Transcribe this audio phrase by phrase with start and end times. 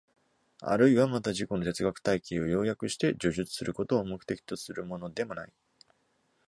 [0.61, 5.53] あるいはまた自己の哲学体系を要約して叙述することを目的とするものでもない。